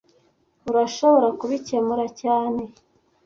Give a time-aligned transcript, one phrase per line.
[0.69, 2.61] Urashobora kubikemura cyane